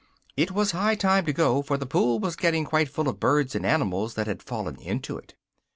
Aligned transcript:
It 0.35 0.49
was 0.49 0.71
high 0.71 0.95
time 0.95 1.25
to 1.27 1.31
go, 1.31 1.61
for 1.61 1.77
the 1.77 1.85
pool 1.85 2.17
was 2.17 2.35
getting 2.35 2.65
quite 2.65 2.89
full 2.89 3.07
of 3.07 3.19
birds 3.19 3.53
and 3.53 3.63
animals 3.67 4.15
that 4.15 4.25
had 4.25 4.41
fallen 4.41 4.77
into 4.77 5.15
it. 5.15 5.35